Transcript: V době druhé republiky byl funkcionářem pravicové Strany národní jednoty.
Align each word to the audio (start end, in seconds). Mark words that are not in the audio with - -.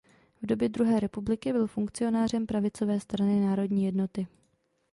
V 0.41 0.45
době 0.45 0.69
druhé 0.69 0.99
republiky 0.99 1.53
byl 1.53 1.67
funkcionářem 1.67 2.45
pravicové 2.47 2.99
Strany 2.99 3.41
národní 3.41 3.85
jednoty. 3.85 4.27